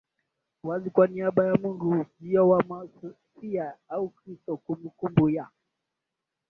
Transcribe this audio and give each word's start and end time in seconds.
wazi 0.63 0.89
kwa 0.89 1.07
niaba 1.07 1.47
ya 1.47 1.55
Mungu 1.55 2.05
ujio 2.21 2.49
wa 2.49 2.63
Masiya 2.63 3.73
au 3.89 4.09
Kristo 4.09 4.57
Kumbukumbu 4.57 5.29
ya 5.29 5.47